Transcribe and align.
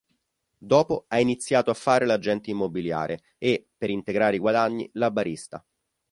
Dopo 0.57 1.05
ha 1.09 1.19
iniziato 1.19 1.69
a 1.69 1.75
fare 1.75 2.07
l'agente 2.07 2.49
immobiliare 2.49 3.21
e, 3.37 3.67
per 3.77 3.91
integrare 3.91 4.37
i 4.37 4.39
guadagni, 4.39 4.89
la 4.93 5.11
barista. 5.11 5.63